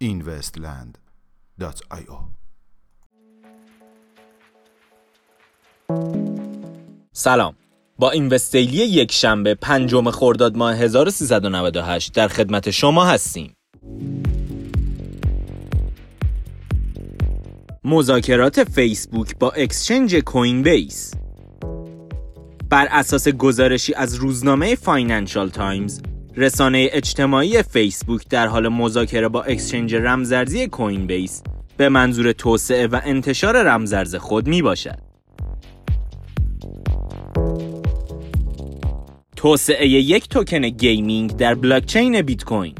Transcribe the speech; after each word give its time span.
investland.io 0.00 2.18
سلام. 7.12 7.56
با 7.98 8.10
اینوستیلی 8.10 8.76
یک 8.76 9.12
شنبه 9.12 9.54
پنجم 9.54 10.10
خرداد 10.10 10.56
ماه 10.56 10.74
1398 10.74 12.14
در 12.14 12.28
خدمت 12.28 12.70
شما 12.70 13.04
هستیم. 13.04 13.56
مذاکرات 17.84 18.64
فیسبوک 18.64 19.38
با 19.38 19.50
exchange 19.50 20.16
Coinbase 20.16 21.14
بر 22.76 22.88
اساس 22.90 23.28
گزارشی 23.28 23.94
از 23.94 24.14
روزنامه 24.14 24.74
فاینانشال 24.74 25.48
تایمز 25.48 26.00
رسانه 26.36 26.88
اجتماعی 26.92 27.62
فیسبوک 27.62 28.28
در 28.28 28.46
حال 28.46 28.68
مذاکره 28.68 29.28
با 29.28 29.42
exchange 29.42 29.94
رمزارزی 29.94 30.66
Coinbase 30.66 31.42
به 31.76 31.88
منظور 31.88 32.32
توسعه 32.32 32.86
و 32.86 33.00
انتشار 33.04 33.62
رمزارز 33.62 34.14
خود 34.14 34.46
می 34.46 34.62
باشد. 34.62 34.98
توسعه 39.36 39.88
یک 39.88 40.28
توکن 40.28 40.68
gaming 40.68 41.36
در 41.36 41.54
بلاکچین 41.54 42.22
بیت 42.22 42.44
کوین 42.44 42.74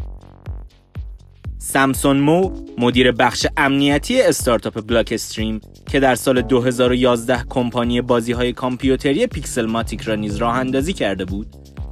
سامسون 1.67 2.17
مو 2.17 2.51
مدیر 2.79 3.13
بخش 3.13 3.47
امنیتی 3.57 4.23
استارتاپ 4.23 4.87
Blockstream 4.87 5.61
که 5.91 6.01
در 6.01 6.15
سال 6.15 6.43
2011 6.43 7.45
کمپانی 7.49 8.01
بازی 8.01 8.33
های 8.33 8.53
کامپیوتری 8.53 9.27
Pixelmatic 9.27 10.03
را 10.03 10.15
نیز 10.15 10.37
راه 10.37 10.55
اندازی 10.57 10.93
کرده 10.93 11.25
بود 11.25 11.47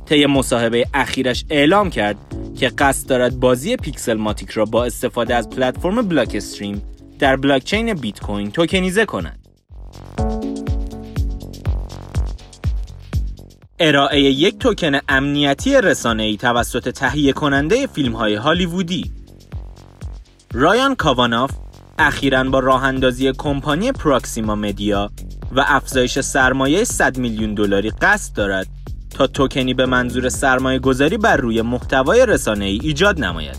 طی 0.07 0.27
مصاحبه 0.27 0.87
اخیرش 0.95 1.45
اعلام 1.51 1.91
کرد 1.91 2.17
که 2.59 2.69
قصد 2.69 3.09
دارد 3.09 3.41
بازی 3.41 3.77
Pixelmatic 3.77 4.51
را 4.51 4.65
با 4.65 4.85
استفاده 4.85 5.35
از 5.35 5.51
پلتفرم 5.51 6.09
Blockstream 6.09 6.83
در 7.19 7.37
بلاکچین 7.37 7.95
بیت 7.95 8.21
کوین 8.21 8.51
توکنیزه 8.51 9.05
کند. 9.05 9.39
ارائه 13.79 14.21
یک 14.21 14.59
توکن 14.59 14.99
امنیتی 15.09 15.81
رسانه‌ای 15.81 16.37
توسط 16.37 16.89
تهیه 16.89 17.33
کننده 17.33 17.87
فیلم 17.87 18.13
های 18.13 18.35
هالیوودی 18.35 19.24
رایان 20.57 20.95
کاواناف 20.95 21.51
اخیرا 21.99 22.45
با 22.45 22.59
راه 22.59 22.85
اندازی 22.85 23.33
کمپانی 23.33 23.93
Proxima 23.93 24.55
Media 24.55 25.11
و 25.53 25.65
افزایش 25.67 26.21
سرمایه 26.21 26.85
100 26.85 27.19
میلیون 27.19 27.55
دلاری 27.55 27.91
قصد 27.91 28.37
دارد 28.37 28.67
تا 29.11 29.27
توکنی 29.27 29.75
به 29.75 29.87
منظور 29.87 30.29
سرمایه 30.29 30.79
گذاری 30.79 31.19
بر 31.19 31.37
روی 31.37 31.63
محتوای 31.63 32.27
رسانه 32.27 32.65
ای 32.65 32.79
ایجاد 32.83 33.25
نماید. 33.25 33.57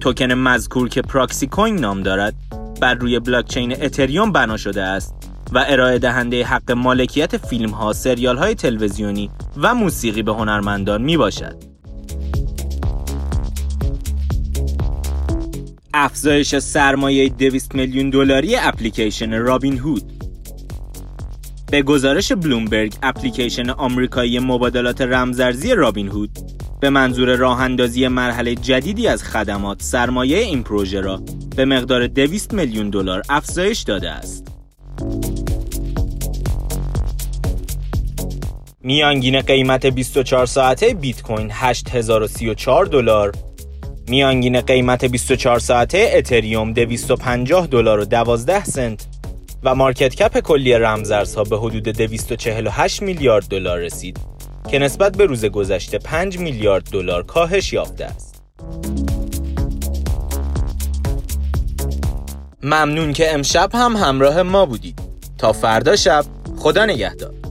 توکن 0.00 0.32
مذکور 0.32 0.88
که 0.88 1.02
پراکسی 1.02 1.46
کوین 1.46 1.76
نام 1.76 2.02
دارد 2.02 2.34
بر 2.80 2.94
روی 2.94 3.18
بلاکچین 3.18 3.84
اتریوم 3.84 4.32
بنا 4.32 4.56
شده 4.56 4.82
است 4.82 5.14
و 5.52 5.64
ارائه 5.68 5.98
دهنده 5.98 6.44
حق 6.44 6.72
مالکیت 6.72 7.36
فیلم 7.36 7.70
ها، 7.70 7.92
سریال 7.92 8.36
های 8.36 8.54
تلویزیونی 8.54 9.30
و 9.56 9.74
موسیقی 9.74 10.22
به 10.22 10.32
هنرمندان 10.32 11.02
می 11.02 11.16
باشد. 11.16 11.71
افزایش 15.94 16.58
سرمایه 16.58 17.28
200 17.28 17.74
میلیون 17.74 18.10
دلاری 18.10 18.56
اپلیکیشن 18.56 19.32
رابین 19.32 19.78
هود 19.78 20.12
به 21.70 21.82
گزارش 21.82 22.32
بلومبرگ 22.32 22.94
اپلیکیشن 23.02 23.70
آمریکایی 23.70 24.38
مبادلات 24.38 25.00
رمزارزی 25.00 25.74
رابین 25.74 26.08
هود 26.08 26.30
به 26.80 26.90
منظور 26.90 27.36
راه 27.36 27.60
اندازی 27.60 28.08
مرحله 28.08 28.54
جدیدی 28.54 29.08
از 29.08 29.22
خدمات 29.22 29.82
سرمایه 29.82 30.38
این 30.38 30.62
پروژه 30.62 31.00
را 31.00 31.22
به 31.56 31.64
مقدار 31.64 32.06
200 32.06 32.54
میلیون 32.54 32.90
دلار 32.90 33.22
افزایش 33.28 33.80
داده 33.80 34.10
است. 34.10 34.48
میانگین 38.80 39.40
قیمت 39.40 39.86
24 39.86 40.46
ساعته 40.46 40.94
بیت 40.94 41.22
کوین 41.22 41.48
8034 41.52 42.86
دلار 42.86 43.32
میانگین 44.12 44.60
قیمت 44.60 45.04
24 45.04 45.58
ساعته 45.58 46.10
اتریوم 46.14 46.72
250 46.72 47.66
دلار 47.66 48.00
و 48.00 48.04
12 48.04 48.64
سنت 48.64 49.06
و 49.62 49.74
مارکت 49.74 50.14
کپ 50.14 50.38
کلی 50.38 50.74
رمزارزها 50.74 51.44
به 51.44 51.58
حدود 51.58 51.82
248 51.82 53.02
میلیارد 53.02 53.44
دلار 53.44 53.78
رسید 53.78 54.18
که 54.70 54.78
نسبت 54.78 55.16
به 55.16 55.26
روز 55.26 55.44
گذشته 55.44 55.98
5 55.98 56.38
میلیارد 56.38 56.90
دلار 56.90 57.22
کاهش 57.22 57.72
یافته 57.72 58.04
است. 58.04 58.42
ممنون 62.62 63.12
که 63.12 63.34
امشب 63.34 63.70
هم 63.74 63.96
همراه 63.96 64.42
ما 64.42 64.66
بودید. 64.66 64.98
تا 65.38 65.52
فردا 65.52 65.96
شب 65.96 66.24
خدا 66.58 66.86
نگهدار. 66.86 67.41